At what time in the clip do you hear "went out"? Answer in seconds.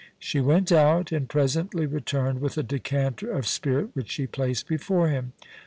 0.41-1.11